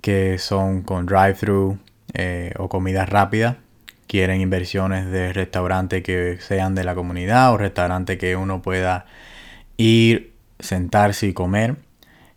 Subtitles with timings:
[0.00, 1.78] que son con drive-thru
[2.14, 3.58] eh, o comida rápida.
[4.06, 9.06] Quieren inversiones de restaurantes que sean de la comunidad o restaurantes que uno pueda
[9.76, 11.76] ir, sentarse y comer.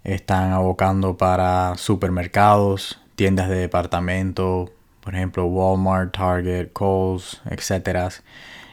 [0.04, 8.10] Están abocando para supermercados, tiendas de departamento, por ejemplo Walmart, Target, Kohl's, etcétera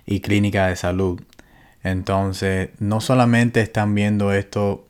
[0.07, 1.21] y clínica de salud.
[1.83, 4.87] Entonces, no solamente están viendo esto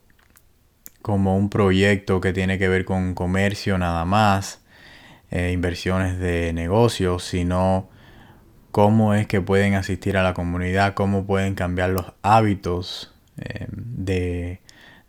[1.03, 4.61] como un proyecto que tiene que ver con comercio nada más,
[5.31, 7.89] eh, inversiones de negocios, sino
[8.71, 14.61] cómo es que pueden asistir a la comunidad, cómo pueden cambiar los hábitos eh, de,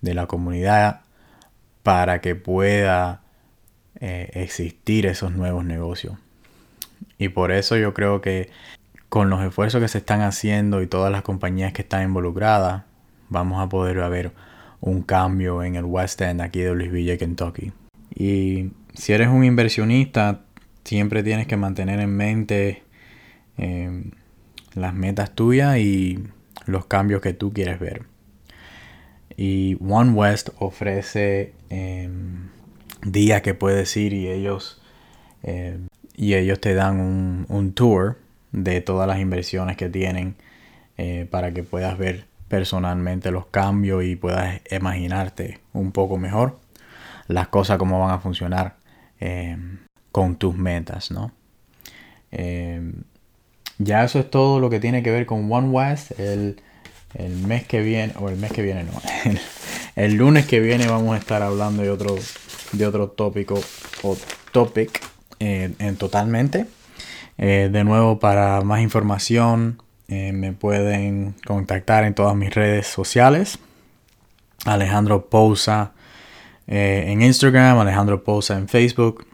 [0.02, 1.02] la comunidad
[1.84, 3.22] para que pueda
[4.00, 6.16] eh, existir esos nuevos negocios.
[7.18, 8.50] Y por eso yo creo que
[9.12, 12.84] con los esfuerzos que se están haciendo y todas las compañías que están involucradas,
[13.28, 14.32] vamos a poder ver
[14.80, 17.74] un cambio en el West End aquí de Louisville, Kentucky.
[18.16, 20.46] Y si eres un inversionista,
[20.86, 22.84] siempre tienes que mantener en mente
[23.58, 24.12] em,
[24.76, 26.24] las metas tuyas y
[26.66, 28.04] los cambios que tú quieres ver.
[29.36, 32.48] Y One West ofrece em,
[33.04, 34.82] días que puedes ir y ellos,
[35.44, 38.22] em, y ellos te dan un, un tour
[38.52, 40.36] de todas las inversiones que tienen
[40.98, 46.60] eh, para que puedas ver personalmente los cambios y puedas imaginarte un poco mejor
[47.28, 48.76] las cosas cómo van a funcionar
[49.20, 49.58] eh,
[50.12, 51.32] con tus metas, ¿no?
[52.32, 52.92] Eh,
[53.78, 56.20] ya eso es todo lo que tiene que ver con One West.
[56.20, 56.58] El,
[57.46, 58.92] mes que viene, o el mes que viene, no,
[59.96, 62.16] el, lunes que viene vamos a estar hablando de otro,
[62.74, 63.62] de otro tópico
[64.04, 64.18] o
[64.52, 65.02] topic
[65.40, 66.68] en totalmente.
[67.38, 73.60] Eh, de nuevo, para más información, eh, me pueden contactar en todas mis redes sociales.
[74.66, 75.94] Alejandro Pousa
[76.68, 79.26] eh, en Instagram, Alejandro Pousa en Facebook.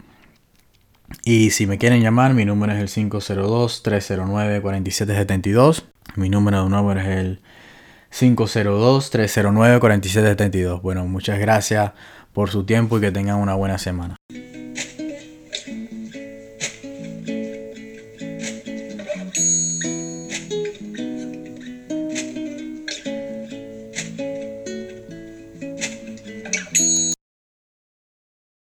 [1.23, 5.83] Y si me quieren llamar, mi número es el 502-309-4772.
[6.15, 7.41] Mi número de nuevo es el
[8.11, 10.81] 502-309-4772.
[10.81, 11.91] Bueno, muchas gracias
[12.33, 14.15] por su tiempo y que tengan una buena semana.